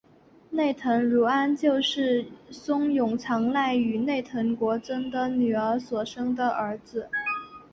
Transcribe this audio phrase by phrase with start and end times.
[0.49, 7.07] 内藤如安就是松永长赖与内藤国贞的女儿所生的儿子。